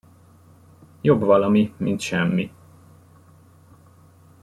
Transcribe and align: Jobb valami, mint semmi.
Jobb 1.01 1.21
valami, 1.23 1.73
mint 1.77 1.99
semmi. 1.99 2.51